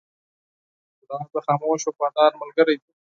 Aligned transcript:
ګلاب 1.01 1.27
د 1.33 1.37
خاموش 1.45 1.81
وفادار 1.85 2.31
ملګری 2.41 2.75
دی. 2.81 2.91